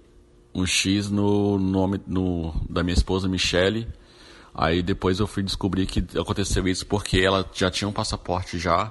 um 0.55 0.65
X 0.65 1.11
no 1.11 1.59
nome 1.59 2.01
no, 2.07 2.55
da 2.69 2.83
minha 2.83 2.95
esposa, 2.95 3.29
Michele. 3.29 3.87
Aí 4.55 4.83
depois 4.83 5.21
eu 5.21 5.27
fui 5.27 5.43
descobrir 5.43 5.85
que 5.85 6.03
aconteceu 6.19 6.67
isso 6.67 6.87
porque 6.87 7.21
ela 7.21 7.45
já 7.53 7.71
tinha 7.71 7.87
um 7.87 7.93
passaporte 7.93 8.59
já 8.59 8.91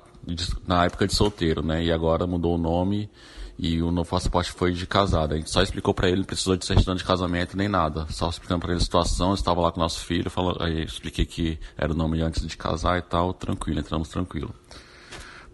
na 0.67 0.85
época 0.85 1.07
de 1.07 1.15
solteiro, 1.15 1.63
né? 1.63 1.83
E 1.83 1.91
agora 1.91 2.27
mudou 2.27 2.53
o 2.53 2.59
nome 2.59 3.09
e 3.57 3.81
o 3.81 3.89
novo 3.91 4.09
passaporte 4.09 4.51
foi 4.51 4.73
de 4.73 4.85
casada. 4.85 5.33
A 5.33 5.37
gente 5.37 5.49
só 5.49 5.61
explicou 5.61 5.93
para 5.93 6.09
ele, 6.09 6.17
não 6.17 6.25
precisou 6.25 6.57
de 6.57 6.65
certidão 6.65 6.95
de 6.95 7.03
casamento 7.03 7.55
nem 7.55 7.69
nada. 7.69 8.05
Só 8.09 8.29
explicando 8.29 8.61
para 8.61 8.71
ele 8.71 8.81
a 8.81 8.83
situação, 8.83 9.33
estava 9.33 9.61
lá 9.61 9.71
com 9.71 9.79
o 9.79 9.83
nosso 9.83 9.99
filho, 10.05 10.29
falou, 10.29 10.57
aí 10.59 10.83
expliquei 10.83 11.25
que 11.25 11.57
era 11.77 11.91
o 11.91 11.95
nome 11.95 12.21
antes 12.21 12.45
de 12.45 12.57
casar 12.57 12.99
e 12.99 13.01
tal, 13.01 13.33
tranquilo, 13.33 13.79
entramos 13.79 14.09
tranquilo. 14.09 14.53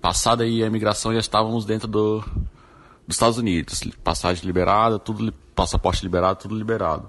Passada 0.02 0.44
aí 0.44 0.64
a 0.64 0.68
imigração, 0.68 1.14
já 1.14 1.20
estávamos 1.20 1.64
dentro 1.64 1.88
do, 1.88 2.22
dos 3.08 3.16
Estados 3.16 3.38
Unidos. 3.38 3.82
Passagem 4.04 4.46
liberada, 4.46 4.98
tudo 4.98 5.32
passaporte 5.56 6.02
liberado, 6.04 6.40
tudo 6.40 6.58
liberado. 6.58 7.08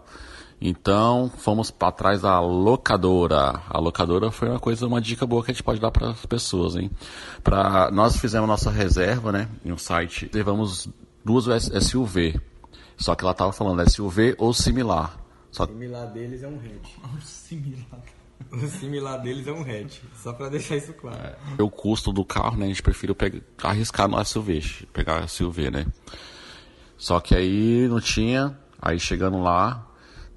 Então, 0.64 1.28
fomos 1.38 1.73
para 1.73 1.90
trás 1.90 2.23
da 2.23 2.38
locadora. 2.38 3.61
A 3.69 3.81
locadora 3.81 4.31
foi 4.31 4.49
uma 4.49 4.61
coisa, 4.61 4.87
uma 4.87 5.00
dica 5.00 5.26
boa 5.26 5.42
que 5.42 5.50
a 5.50 5.54
gente 5.54 5.64
pode 5.64 5.81
dar 5.81 5.90
para 5.90 6.11
as 6.11 6.25
pessoas, 6.25 6.76
hein? 6.76 6.88
Pra, 7.42 7.90
nós 7.90 8.16
fizemos 8.16 8.47
nossa 8.47 8.71
reserva, 8.71 9.33
né, 9.33 9.49
em 9.64 9.73
um 9.73 9.76
site. 9.76 10.31
Levamos 10.33 10.88
duas 11.25 11.64
SUV. 11.64 12.40
Só 12.97 13.16
que 13.16 13.25
ela 13.25 13.35
tava 13.35 13.52
falando 13.52 13.90
SUV 13.90 14.37
ou 14.38 14.54
similar. 14.54 15.19
Só... 15.50 15.64
O 15.64 15.66
similar 15.66 16.07
deles 16.07 16.45
é 16.45 16.47
um 16.47 16.54
hatch. 16.54 16.90
O 17.12 17.21
similar. 17.26 18.02
O 18.52 18.69
similar 18.69 19.19
deles 19.19 19.49
é 19.49 19.52
um 19.52 19.62
hatch. 19.62 19.99
Só 20.14 20.33
para 20.33 20.49
deixar 20.49 20.76
isso 20.76 20.92
claro. 20.92 21.35
É, 21.59 21.61
o 21.61 21.69
custo 21.69 22.12
do 22.12 22.25
carro, 22.25 22.57
né, 22.57 22.66
a 22.66 22.69
gente 22.69 22.85
preferiu 22.85 23.16
pegar, 23.16 23.40
arriscar 23.64 24.07
no 24.07 24.25
SUV, 24.25 24.87
pegar 24.92 25.26
SUV, 25.26 25.73
né? 25.73 25.87
Só 26.97 27.19
que 27.19 27.35
aí 27.35 27.88
não 27.88 28.00
tinha, 28.00 28.57
aí 28.81 29.00
chegando 29.00 29.42
lá, 29.42 29.88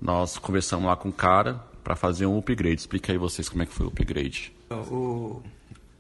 nós 0.02 0.38
conversamos 0.38 0.86
lá 0.86 0.96
com 0.96 1.10
o 1.10 1.14
cara 1.14 1.56
para 1.84 1.96
fazer 1.96 2.26
um 2.26 2.38
upgrade. 2.38 2.80
Explica 2.80 3.12
aí 3.12 3.18
vocês 3.18 3.48
como 3.48 3.64
é 3.64 3.66
que 3.66 3.74
foi 3.74 3.86
o 3.86 3.90
upgrade. 3.90 4.54
Então, 4.66 4.82
o, 4.84 5.44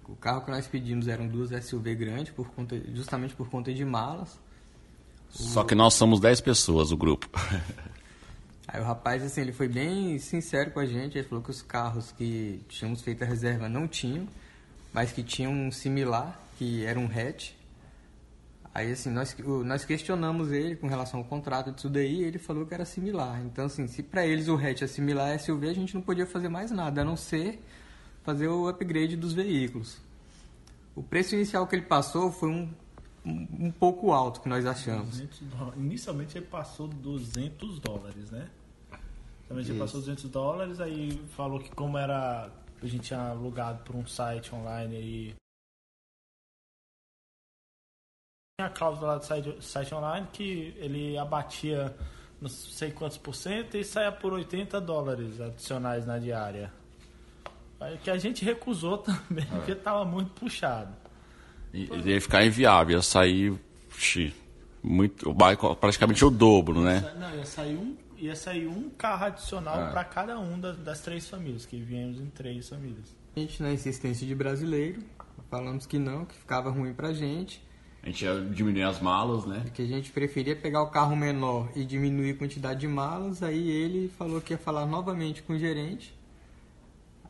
o 0.08 0.16
carro 0.16 0.42
que 0.42 0.52
nós 0.52 0.68
pedimos 0.68 1.08
eram 1.08 1.28
duas 1.28 1.52
SUV 1.66 1.96
grandes, 1.96 2.34
por 2.34 2.48
conta, 2.50 2.82
justamente 2.94 3.36
por 3.36 3.50
conta 3.50 3.74
de 3.74 3.86
malas. 3.86 4.40
Só 5.30 5.64
que 5.64 5.76
nós 5.76 5.94
somos 5.94 6.20
10 6.20 6.42
pessoas, 6.42 6.92
o 6.92 6.98
grupo. 6.98 7.30
Aí 8.68 8.82
o 8.82 8.84
rapaz, 8.84 9.24
assim, 9.24 9.42
ele 9.42 9.54
foi 9.54 9.68
bem 9.68 10.18
sincero 10.18 10.72
com 10.72 10.80
a 10.80 10.86
gente. 10.86 11.18
Ele 11.18 11.28
falou 11.28 11.44
que 11.44 11.52
os 11.52 11.62
carros 11.62 12.12
que 12.12 12.62
tínhamos 12.68 13.02
feito 13.02 13.24
a 13.24 13.28
reserva 13.28 13.70
não 13.70 13.88
tinham, 13.88 14.28
mas 14.92 15.12
que 15.12 15.22
tinham 15.24 15.52
um 15.52 15.72
similar, 15.72 16.42
que 16.58 16.84
era 16.84 17.00
um 17.00 17.06
hatch. 17.06 17.52
Aí, 18.76 18.92
assim, 18.92 19.10
nós, 19.10 19.34
nós 19.64 19.86
questionamos 19.86 20.52
ele 20.52 20.76
com 20.76 20.86
relação 20.86 21.22
ao 21.22 21.26
contrato 21.26 21.72
disso 21.72 21.90
daí 21.90 22.18
e 22.18 22.24
ele 22.26 22.38
falou 22.38 22.66
que 22.66 22.74
era 22.74 22.84
similar. 22.84 23.42
Então, 23.46 23.68
assim, 23.68 23.88
se 23.88 24.04
para 24.04 24.28
eles 24.28 24.50
o 24.50 24.58
hatch 24.58 24.82
é 24.82 24.88
similar 24.88 25.34
a 25.34 25.40
SUV, 25.40 25.70
a 25.70 25.74
gente 25.74 25.96
não 25.96 26.02
podia 26.02 26.28
fazer 26.28 26.50
mais 26.50 26.72
nada, 26.72 27.00
a 27.00 27.06
não 27.06 27.16
ser 27.16 27.64
fazer 28.22 28.50
o 28.50 28.68
upgrade 28.68 29.16
dos 29.16 29.32
veículos. 29.32 29.98
O 30.94 31.02
preço 31.02 31.36
inicial 31.36 31.66
que 31.68 31.74
ele 31.74 31.86
passou 31.86 32.30
foi 32.34 32.50
um, 32.50 32.70
um, 33.26 33.48
um 33.68 33.72
pouco 33.72 34.12
alto, 34.12 34.42
que 34.42 34.50
nós 34.50 34.66
achamos. 34.66 35.24
Inicialmente 35.78 36.38
ele 36.38 36.46
passou 36.46 36.90
200 36.90 37.80
dólares, 37.80 38.30
né? 38.30 38.50
Inicialmente 39.40 39.72
ele 39.72 39.80
passou 39.80 40.02
200 40.02 40.30
dólares, 40.30 40.82
aí 40.82 41.24
falou 41.30 41.62
que 41.62 41.74
como 41.74 41.98
era... 41.98 42.52
A 42.82 42.86
gente 42.86 43.04
tinha 43.04 43.30
alugado 43.30 43.86
por 43.86 43.96
um 43.96 44.06
site 44.06 44.54
online 44.54 44.98
aí 44.98 45.36
a 48.58 48.70
cláusula 48.70 49.08
lá 49.08 49.18
do 49.18 49.26
site, 49.26 49.58
site 49.60 49.94
online 49.94 50.28
que 50.32 50.74
ele 50.78 51.18
abatia 51.18 51.94
não 52.40 52.48
sei 52.48 52.90
quantos 52.90 53.18
por 53.18 53.36
cento 53.36 53.76
e 53.76 53.84
saia 53.84 54.14
por 54.14 54.32
80 54.32 54.80
dólares 54.80 55.42
adicionais 55.42 56.06
na 56.06 56.18
diária. 56.18 56.72
Que 58.02 58.10
a 58.10 58.18
gente 58.18 58.46
recusou 58.46 58.98
também, 59.04 59.44
é. 59.44 59.56
porque 59.58 59.74
estava 59.74 60.06
muito 60.06 60.32
puxado. 60.32 60.96
E, 61.74 61.90
ia 62.06 62.22
ficar 62.22 62.46
inviável, 62.46 62.96
ia 62.96 63.02
sair 63.02 63.60
muito, 64.82 65.36
praticamente 65.78 66.24
o 66.24 66.30
dobro, 66.30 66.82
né? 66.82 67.14
Não, 67.20 67.36
ia 67.36 67.46
sair 67.46 67.76
um, 67.76 67.98
ia 68.18 68.38
sair 68.38 68.68
um 68.68 68.90
carro 68.90 69.26
adicional 69.26 69.88
é. 69.88 69.92
para 69.92 70.06
cada 70.06 70.40
um 70.40 70.58
das, 70.58 70.78
das, 70.78 71.02
três 71.02 71.28
famílias, 71.28 71.66
que 71.66 71.78
viemos 71.82 72.22
em 72.22 72.28
três 72.28 72.70
famílias. 72.70 73.14
A 73.36 73.40
gente, 73.42 73.62
na 73.62 73.74
insistência 73.74 74.26
de 74.26 74.34
brasileiro, 74.34 75.04
falamos 75.50 75.86
que 75.86 76.00
não, 76.00 76.24
que 76.24 76.36
ficava 76.36 76.70
ruim 76.70 76.94
pra 76.94 77.12
gente. 77.12 77.65
A 78.06 78.08
gente 78.10 78.24
ia 78.24 78.40
diminuir 78.40 78.84
as 78.84 79.02
malas, 79.02 79.48
né? 79.48 79.66
Que 79.74 79.82
a 79.82 79.86
gente 79.86 80.12
preferia 80.12 80.56
pegar 80.56 80.84
o 80.84 80.92
carro 80.92 81.16
menor 81.16 81.68
e 81.76 81.84
diminuir 81.84 82.32
a 82.32 82.36
quantidade 82.36 82.82
de 82.82 82.88
malas. 82.88 83.42
Aí 83.42 83.68
ele 83.68 84.12
falou 84.16 84.40
que 84.40 84.54
ia 84.54 84.60
falar 84.60 84.86
novamente 84.86 85.42
com 85.42 85.54
o 85.54 85.58
gerente. 85.58 86.16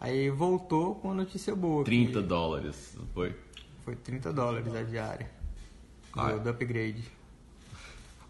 Aí 0.01 0.29
voltou 0.29 0.95
com 0.95 1.11
a 1.11 1.13
notícia 1.13 1.55
boa. 1.55 1.85
30 1.85 2.19
que... 2.21 2.27
dólares, 2.27 2.97
foi? 3.13 3.33
Foi 3.85 3.95
30 3.95 4.33
dólares 4.33 4.75
a 4.75 4.83
diária. 4.83 5.31
Ah, 6.13 6.33
do, 6.33 6.41
do 6.41 6.49
upgrade. 6.49 7.05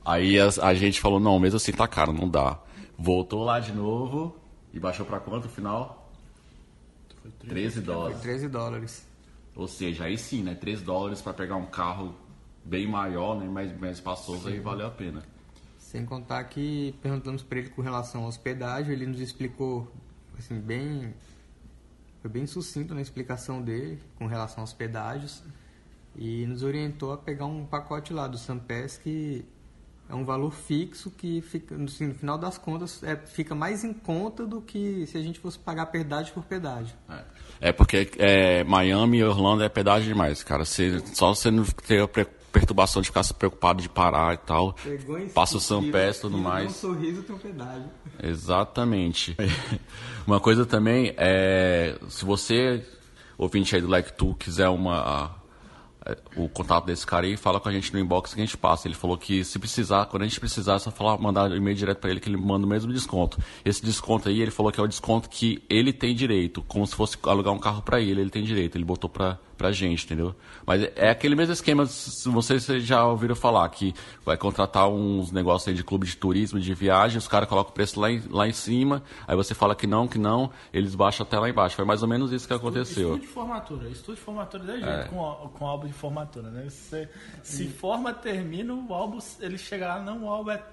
Aí 0.05 0.39
a, 0.39 0.47
a, 0.61 0.73
gente 0.75 1.01
falou, 1.01 1.19
não, 1.19 1.39
mesmo 1.39 1.57
assim 1.57 1.71
tá 1.71 1.87
caro, 1.87 2.13
não 2.13 2.29
dá. 2.29 2.59
Voltou 2.95 3.43
lá 3.43 3.59
de 3.59 3.71
novo 3.71 4.37
e 4.71 4.79
baixou 4.79 5.03
para 5.03 5.19
quanto 5.19 5.45
no 5.45 5.49
final? 5.49 6.13
Foi 7.23 7.31
13 7.49 7.81
dólares. 7.81 8.17
Foi 8.17 8.23
13 8.23 8.47
dólares. 8.49 9.07
Ou 9.55 9.67
seja, 9.67 10.03
aí 10.03 10.15
sim, 10.15 10.43
né? 10.43 10.53
13 10.53 10.83
dólares 10.83 11.21
para 11.23 11.33
pegar 11.33 11.55
um 11.55 11.65
carro 11.65 12.13
bem 12.65 12.87
maior, 12.87 13.39
né, 13.39 13.47
mais, 13.47 13.77
mais 13.79 13.97
espaçoso, 13.97 14.47
aí 14.47 14.59
valeu 14.59 14.87
a 14.87 14.91
pena. 14.91 15.23
Sem 15.77 16.05
contar 16.05 16.43
que 16.45 16.95
perguntamos 17.01 17.43
para 17.43 17.59
ele 17.59 17.69
com 17.69 17.81
relação 17.81 18.23
ao 18.23 18.27
hospedagem, 18.27 18.91
ele 18.91 19.05
nos 19.05 19.21
explicou 19.21 19.91
assim 20.37 20.59
bem 20.59 21.13
foi 22.21 22.31
bem 22.31 22.47
sucinto 22.47 22.95
na 22.95 23.01
explicação 23.01 23.61
dele 23.61 23.99
com 24.17 24.25
relação 24.25 24.61
aos 24.61 24.73
pedágios 24.73 25.43
e 26.15 26.45
nos 26.47 26.63
orientou 26.63 27.13
a 27.13 27.17
pegar 27.17 27.45
um 27.45 27.65
pacote 27.65 28.11
lá 28.11 28.27
do 28.27 28.37
Sampes 28.37 28.97
que 28.97 29.45
é 30.09 30.13
um 30.13 30.23
valor 30.23 30.51
fixo 30.51 31.09
que 31.11 31.41
fica 31.41 31.75
assim, 31.75 32.07
no 32.07 32.15
final 32.15 32.37
das 32.37 32.57
contas 32.57 33.01
é, 33.03 33.15
fica 33.15 33.55
mais 33.55 33.83
em 33.83 33.93
conta 33.93 34.45
do 34.45 34.61
que 34.61 35.05
se 35.07 35.17
a 35.17 35.21
gente 35.21 35.39
fosse 35.39 35.57
pagar 35.57 35.87
pedágio 35.87 36.33
por 36.33 36.43
pedágio. 36.43 36.95
É, 37.09 37.69
é 37.69 37.71
porque 37.71 38.09
é, 38.17 38.63
Miami 38.63 39.19
e 39.19 39.23
Orlando 39.23 39.63
é 39.63 39.69
pedágio 39.69 40.07
demais, 40.07 40.43
cara. 40.43 40.63
Você, 40.63 40.99
só 41.13 41.33
você 41.33 41.49
não 41.49 41.63
ter 41.63 42.01
perturbação 42.55 43.01
de 43.01 43.09
ficar 43.09 43.23
se 43.23 43.33
preocupado 43.33 43.81
de 43.81 43.89
parar 43.89 44.33
e 44.33 44.37
tal. 44.37 44.73
Passa 45.33 45.57
o 45.57 45.59
Sampé 45.59 46.11
e 46.11 46.13
tudo 46.13 46.37
mais. 46.37 46.67
Um 46.67 46.93
sorriso 46.93 47.21
tem 47.23 47.35
um 47.35 47.39
pedágio. 47.39 47.89
Exatamente. 48.23 49.35
uma 50.25 50.39
coisa 50.39 50.65
também 50.65 51.13
é, 51.17 51.97
se 52.07 52.23
você, 52.23 52.81
ouvinte 53.37 53.75
aí 53.75 53.81
do 53.81 53.89
Like 53.89 54.13
Tu, 54.13 54.33
quiser 54.35 54.69
uma 54.69 55.35
é, 56.05 56.15
o 56.37 56.47
contato 56.47 56.85
desse 56.85 57.05
cara 57.05 57.25
aí, 57.25 57.35
fala 57.35 57.59
com 57.59 57.67
a 57.67 57.71
gente 57.71 57.91
no 57.91 57.99
inbox 57.99 58.33
que 58.33 58.39
a 58.39 58.45
gente 58.45 58.55
passa. 58.55 58.87
Ele 58.87 58.95
falou 58.95 59.17
que 59.17 59.43
se 59.43 59.57
precisar, 59.57 60.05
quando 60.05 60.21
a 60.21 60.25
gente 60.27 60.39
precisar, 60.39 60.75
é 60.75 60.79
só 60.79 60.91
falar, 60.91 61.17
mandar 61.17 61.51
um 61.51 61.55
e-mail 61.55 61.75
direto 61.75 61.97
para 61.97 62.11
ele 62.11 62.19
que 62.19 62.29
ele 62.29 62.37
manda 62.37 62.65
o 62.65 62.69
mesmo 62.69 62.93
desconto. 62.93 63.37
Esse 63.65 63.83
desconto 63.83 64.29
aí, 64.29 64.39
ele 64.39 64.51
falou 64.51 64.71
que 64.71 64.79
é 64.79 64.83
o 64.83 64.87
desconto 64.87 65.27
que 65.27 65.61
ele 65.69 65.91
tem 65.91 66.15
direito, 66.15 66.63
como 66.67 66.85
se 66.85 66.95
fosse 66.95 67.17
alugar 67.23 67.53
um 67.53 67.59
carro 67.59 67.81
para 67.81 67.99
ele, 67.99 68.21
ele 68.21 68.29
tem 68.29 68.43
direito. 68.43 68.77
Ele 68.77 68.85
botou 68.85 69.09
para 69.09 69.39
pra 69.57 69.71
gente, 69.71 70.05
entendeu? 70.05 70.35
Mas 70.65 70.83
é 70.95 71.09
aquele 71.09 71.35
mesmo 71.35 71.53
esquema, 71.53 71.85
se 71.85 72.27
vocês 72.29 72.65
já 72.83 73.05
ouviram 73.05 73.35
falar, 73.35 73.67
que 73.69 73.93
vai 74.25 74.37
contratar 74.37 74.89
uns 74.89 75.31
negócios 75.31 75.67
aí 75.67 75.73
de 75.73 75.83
clube 75.83 76.05
de 76.05 76.15
turismo, 76.15 76.59
de 76.59 76.73
viagem, 76.73 77.17
os 77.17 77.27
caras 77.27 77.47
colocam 77.47 77.71
o 77.71 77.73
preço 77.73 77.99
lá 77.99 78.11
em, 78.11 78.21
lá 78.29 78.47
em 78.47 78.51
cima, 78.51 79.03
aí 79.27 79.35
você 79.35 79.53
fala 79.53 79.75
que 79.75 79.87
não, 79.87 80.07
que 80.07 80.17
não, 80.17 80.51
eles 80.73 80.95
baixam 80.95 81.25
até 81.25 81.39
lá 81.39 81.49
embaixo. 81.49 81.75
Foi 81.75 81.85
mais 81.85 82.01
ou 82.01 82.09
menos 82.09 82.31
isso 82.31 82.47
que 82.47 82.53
aconteceu. 82.53 83.15
Estudo 83.15 83.21
de 83.21 83.27
formatura, 83.27 83.89
estudo 83.89 84.15
de 84.15 84.21
formatura 84.21 84.63
da 84.63 84.73
jeito, 84.73 84.87
é. 84.87 85.03
com, 85.05 85.49
com 85.53 85.65
álbum 85.67 85.87
de 85.87 85.93
formatura, 85.93 86.49
né? 86.49 86.69
Você 86.69 87.09
se 87.43 87.67
forma, 87.67 88.13
termina, 88.13 88.73
o 88.73 88.93
álbum, 88.93 89.19
ele 89.39 89.57
chega 89.57 89.87
lá, 89.87 90.01
não, 90.01 90.23
o 90.23 90.29
álbum 90.29 90.51
é, 90.51 90.63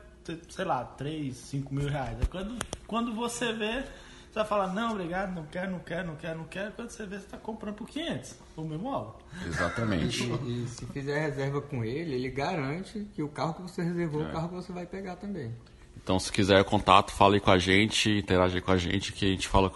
sei 0.48 0.64
lá, 0.64 0.84
3, 0.84 1.36
5 1.36 1.74
mil 1.74 1.88
reais. 1.88 2.16
Quando, 2.30 2.56
quando 2.86 3.14
você 3.14 3.52
vê 3.52 3.84
você 4.32 4.38
vai 4.38 4.48
falar, 4.48 4.68
não, 4.68 4.92
obrigado, 4.92 5.34
não 5.34 5.44
quero, 5.44 5.70
não 5.72 5.78
quero, 5.80 6.06
não 6.06 6.16
quero, 6.16 6.38
não 6.38 6.44
quero. 6.46 6.72
Quando 6.72 6.88
você 6.88 7.04
vê, 7.04 7.18
você 7.18 7.26
está 7.26 7.36
comprando 7.36 7.74
por 7.74 7.86
500, 7.86 8.34
o 8.56 8.62
mesmo 8.62 8.88
álbum. 8.88 9.12
Exatamente. 9.46 10.24
e, 10.24 10.64
e, 10.64 10.68
se 10.68 10.86
fizer 10.86 11.20
reserva 11.20 11.60
com 11.60 11.84
ele, 11.84 12.14
ele 12.14 12.30
garante 12.30 13.06
que 13.14 13.22
o 13.22 13.28
carro 13.28 13.52
que 13.52 13.62
você 13.62 13.82
reservou 13.82 14.22
é 14.24 14.28
o 14.30 14.32
carro 14.32 14.48
que 14.48 14.54
você 14.54 14.72
vai 14.72 14.86
pegar 14.86 15.16
também. 15.16 15.54
Então, 16.02 16.18
se 16.18 16.32
quiser 16.32 16.64
contato, 16.64 17.12
fale 17.12 17.40
com 17.40 17.50
a 17.50 17.58
gente, 17.58 18.10
interage 18.10 18.58
com 18.62 18.72
a 18.72 18.78
gente, 18.78 19.12
que 19.12 19.26
a 19.26 19.28
gente 19.28 19.46
fala, 19.46 19.70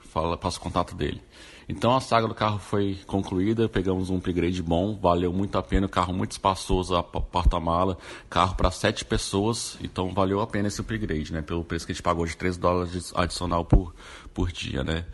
fala 0.00 0.36
passa 0.36 0.58
o 0.58 0.60
contato 0.60 0.94
dele. 0.94 1.22
Então 1.68 1.94
a 1.94 2.00
saga 2.00 2.28
do 2.28 2.34
carro 2.34 2.58
foi 2.58 2.98
concluída, 3.06 3.68
pegamos 3.68 4.10
um 4.10 4.16
upgrade 4.16 4.62
bom, 4.62 4.98
valeu 5.00 5.32
muito 5.32 5.56
a 5.56 5.62
pena, 5.62 5.86
o 5.86 5.88
carro 5.88 6.12
muito 6.12 6.32
espaçoso, 6.32 6.94
a 6.94 7.02
porta-mala, 7.02 7.96
carro 8.28 8.54
para 8.54 8.70
sete 8.70 9.04
pessoas, 9.04 9.78
então 9.82 10.12
valeu 10.12 10.40
a 10.40 10.46
pena 10.46 10.68
esse 10.68 10.80
upgrade, 10.80 11.32
né? 11.32 11.42
Pelo 11.42 11.64
preço 11.64 11.86
que 11.86 11.92
a 11.92 11.94
gente 11.94 12.02
pagou 12.02 12.26
de 12.26 12.36
3 12.36 12.56
dólares 12.56 13.12
adicional 13.14 13.64
por, 13.64 13.94
por 14.32 14.52
dia, 14.52 14.84
né? 14.84 15.04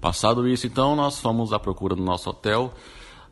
Passado 0.00 0.46
isso, 0.46 0.66
então, 0.66 0.94
nós 0.94 1.18
fomos 1.18 1.52
à 1.52 1.58
procura 1.58 1.94
do 1.94 2.02
nosso 2.02 2.28
hotel. 2.28 2.74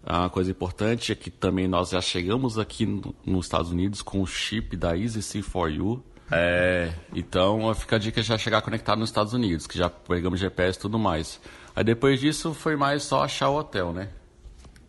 A 0.05 0.29
coisa 0.29 0.51
importante 0.51 1.13
é 1.13 1.15
que 1.15 1.31
também 1.31 1.69
nós 1.69 1.91
já 1.91 2.01
chegamos 2.01 2.59
aqui 2.59 2.87
no, 2.87 3.15
nos 3.25 3.47
Estados 3.47 3.71
Unidos 3.71 4.03
com 4.03 4.23
o 4.23 4.27
chip 4.27 4.77
da 4.77 4.97
Easy 4.97 5.21
C4U, 5.21 6.01
é, 6.35 6.91
então 7.15 7.75
fica 7.75 7.97
a 7.97 7.99
dica 7.99 8.23
já 8.23 8.39
chegar 8.39 8.63
conectado 8.63 8.99
nos 8.99 9.11
Estados 9.11 9.35
Unidos, 9.35 9.67
que 9.67 9.77
já 9.77 9.91
pegamos 9.91 10.41
GPS 10.41 10.79
e 10.79 10.81
tudo 10.81 10.99
mais. 10.99 11.39
Aí 11.75 11.85
depois 11.85 12.21
disso 12.21 12.53
foi 12.55 12.77
mais 12.77 13.03
só 13.03 13.23
achar 13.25 13.49
o 13.49 13.57
hotel, 13.57 13.93
né? 13.93 14.09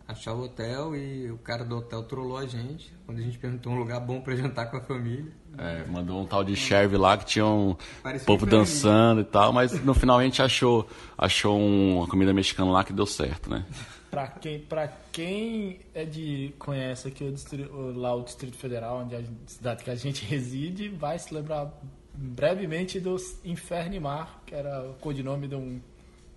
Achar 0.06 0.34
o 0.34 0.44
hotel 0.44 0.94
e 0.94 1.30
o 1.30 1.38
cara 1.38 1.64
do 1.64 1.78
hotel 1.78 2.02
trollou 2.02 2.36
a 2.36 2.46
gente 2.46 2.92
quando 3.06 3.18
a 3.18 3.22
gente 3.22 3.38
perguntou 3.38 3.72
um 3.72 3.78
lugar 3.78 4.00
bom 4.00 4.20
para 4.20 4.36
jantar 4.36 4.70
com 4.70 4.76
a 4.76 4.80
família. 4.80 5.32
É, 5.56 5.84
mandou 5.86 6.20
um 6.20 6.26
tal 6.26 6.44
de 6.44 6.54
Cherve 6.54 6.96
lá 6.96 7.16
que 7.16 7.24
tinha 7.24 7.46
um 7.46 7.74
Parecia 8.02 8.26
povo 8.26 8.44
dançando 8.44 9.22
e 9.22 9.24
tal, 9.24 9.52
mas 9.52 9.82
no 9.82 9.94
final 9.94 10.18
a 10.18 10.24
gente 10.24 10.42
achou, 10.42 10.86
achou 11.16 11.58
uma 11.58 12.06
comida 12.06 12.34
mexicana 12.34 12.70
lá 12.70 12.84
que 12.84 12.92
deu 12.92 13.06
certo, 13.06 13.48
né? 13.48 13.64
Pra 14.10 14.28
quem, 14.28 14.60
pra 14.60 14.88
quem 15.10 15.80
é 15.94 16.04
de, 16.04 16.54
conhece 16.58 17.08
aqui 17.08 17.24
o 17.24 17.32
distrito, 17.32 17.72
lá 17.96 18.14
o 18.14 18.22
Distrito 18.22 18.56
Federal, 18.56 19.00
onde 19.00 19.16
a 19.16 19.22
cidade 19.46 19.82
que 19.82 19.90
a 19.90 19.96
gente 19.96 20.24
reside, 20.28 20.88
vai 20.88 21.18
se 21.18 21.32
lembrar 21.32 21.72
brevemente 22.12 23.00
do 23.00 23.16
Inferno 23.44 23.94
e 23.94 24.00
Mar, 24.00 24.42
que 24.46 24.54
era 24.54 24.88
o 24.88 24.94
codinome 24.94 25.48
de 25.48 25.56
um 25.56 25.80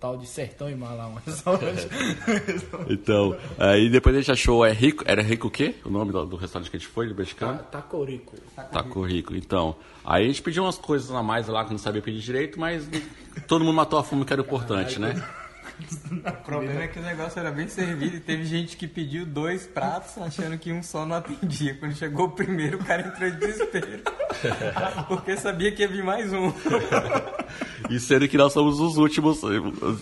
tal 0.00 0.16
de 0.16 0.26
Sertão 0.26 0.70
e 0.70 0.74
Mar 0.74 0.94
lá, 0.94 1.08
um 1.08 1.14
restaurante. 1.14 1.88
Então, 2.88 3.36
aí 3.58 3.90
depois 3.90 4.14
a 4.14 4.20
gente 4.20 4.32
achou, 4.32 4.64
é 4.64 4.72
rico, 4.72 5.04
era 5.06 5.22
rico 5.22 5.48
o 5.48 5.50
quê? 5.50 5.74
O 5.84 5.90
nome 5.90 6.12
do, 6.12 6.24
do 6.24 6.36
restaurante 6.36 6.70
que 6.70 6.76
a 6.76 6.80
gente 6.80 6.88
foi, 6.88 7.08
do 7.08 7.14
mexicano? 7.14 7.58
Tacorico. 7.70 8.36
Taco 8.72 9.02
Rico, 9.02 9.34
então. 9.34 9.76
Aí 10.04 10.24
a 10.24 10.26
gente 10.28 10.42
pediu 10.42 10.62
umas 10.62 10.78
coisas 10.78 11.10
a 11.10 11.22
mais 11.22 11.48
lá 11.48 11.64
que 11.64 11.70
não 11.70 11.78
sabia 11.78 12.00
pedir 12.00 12.20
direito, 12.20 12.58
mas 12.58 12.88
todo 13.46 13.64
mundo 13.64 13.74
matou 13.74 13.98
a 13.98 14.04
fome 14.04 14.24
que 14.24 14.32
era 14.32 14.42
o 14.42 14.44
importante, 14.44 14.98
né? 14.98 15.22
O 16.10 16.44
problema 16.44 16.82
é 16.82 16.88
que 16.88 16.98
o 16.98 17.02
negócio 17.02 17.38
era 17.38 17.50
bem 17.50 17.68
servido 17.68 18.16
e 18.16 18.20
teve 18.20 18.44
gente 18.44 18.76
que 18.76 18.86
pediu 18.88 19.24
dois 19.26 19.66
pratos 19.66 20.16
achando 20.18 20.56
que 20.58 20.72
um 20.72 20.82
só 20.82 21.04
não 21.06 21.16
atendia. 21.16 21.74
Quando 21.74 21.94
chegou 21.94 22.26
o 22.26 22.30
primeiro, 22.30 22.78
o 22.78 22.84
cara 22.84 23.06
entrou 23.06 23.28
em 23.28 23.34
desespero. 23.38 24.00
Porque 25.08 25.36
sabia 25.36 25.70
que 25.72 25.82
ia 25.82 25.88
vir 25.88 26.02
mais 26.04 26.32
um. 26.32 26.52
E 27.90 27.98
sendo 27.98 28.28
que 28.28 28.36
nós 28.36 28.52
somos 28.52 28.78
os 28.80 28.98
últimos, 28.98 29.40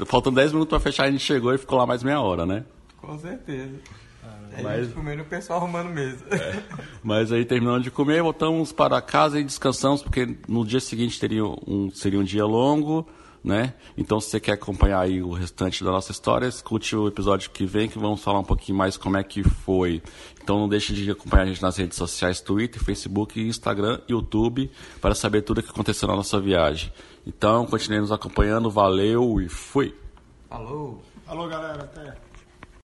faltando 0.06 0.36
10 0.36 0.52
minutos 0.52 0.70
pra 0.70 0.80
fechar, 0.80 1.04
a 1.04 1.10
gente 1.10 1.22
chegou 1.22 1.54
e 1.54 1.58
ficou 1.58 1.78
lá 1.78 1.86
mais 1.86 2.02
meia 2.02 2.20
hora, 2.20 2.44
né? 2.44 2.64
Com 2.96 3.16
certeza. 3.18 3.78
Aí 4.56 4.62
Mas- 4.62 4.80
a 4.80 4.82
gente 4.82 4.94
comendo 4.94 5.22
o 5.22 5.26
pessoal 5.26 5.60
arrumando 5.60 5.90
mesa. 5.90 6.24
Mas 7.02 7.30
aí 7.30 7.44
terminando 7.44 7.84
de 7.84 7.90
comer, 7.90 8.22
voltamos 8.22 8.72
para 8.72 9.00
casa 9.00 9.38
e 9.38 9.44
descansamos, 9.44 10.02
porque 10.02 10.36
no 10.48 10.64
dia 10.66 10.80
seguinte 10.80 11.20
teria 11.20 11.44
um, 11.44 11.90
seria 11.94 12.18
um 12.18 12.24
dia 12.24 12.44
longo, 12.44 13.06
né? 13.46 13.74
Então 13.96 14.20
se 14.20 14.28
você 14.28 14.40
quer 14.40 14.52
acompanhar 14.52 15.00
aí 15.00 15.22
o 15.22 15.30
restante 15.30 15.84
da 15.84 15.92
nossa 15.92 16.10
história, 16.10 16.46
escute 16.48 16.96
o 16.96 17.06
episódio 17.06 17.48
que 17.50 17.64
vem, 17.64 17.88
que 17.88 17.98
vamos 17.98 18.20
falar 18.20 18.40
um 18.40 18.44
pouquinho 18.44 18.76
mais 18.76 18.96
como 18.96 19.16
é 19.16 19.22
que 19.22 19.44
foi. 19.44 20.02
Então 20.42 20.58
não 20.58 20.68
deixe 20.68 20.92
de 20.92 21.08
acompanhar 21.08 21.44
a 21.44 21.46
gente 21.46 21.62
nas 21.62 21.76
redes 21.76 21.96
sociais, 21.96 22.40
Twitter, 22.40 22.82
Facebook, 22.82 23.40
Instagram, 23.40 24.00
YouTube, 24.08 24.68
para 25.00 25.14
saber 25.14 25.42
tudo 25.42 25.58
o 25.58 25.62
que 25.62 25.70
aconteceu 25.70 26.08
na 26.08 26.16
nossa 26.16 26.40
viagem. 26.40 26.92
Então 27.24 27.64
continue 27.66 28.00
nos 28.00 28.10
acompanhando, 28.10 28.68
valeu 28.68 29.40
e 29.40 29.48
fui! 29.48 29.94
Falou! 30.48 31.00
Alô, 31.26 31.48
galera, 31.48 31.82
até. 31.82 32.25